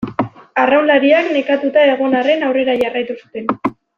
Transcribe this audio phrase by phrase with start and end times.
[0.61, 3.55] Arraunlariak nekatuta egon arren aurrera jarraitu zuten.